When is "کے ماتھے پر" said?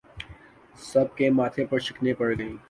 1.17-1.79